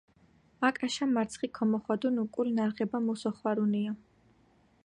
აკაშა 0.69 1.07
მარცხი 1.11 1.49
ქომოხვადუნ 1.59 2.17
უკულ 2.25 2.51
ნარღება 2.61 3.03
მუს 3.09 3.29
ოხვარუნია. 3.33 3.99